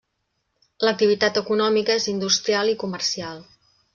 L'activitat 0.87 1.37
econòmica 1.41 1.99
és 2.01 2.09
industrial 2.15 2.75
i 2.75 2.75
comercial. 2.87 3.45